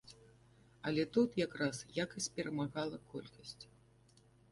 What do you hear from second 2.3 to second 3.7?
перамагала колькасць.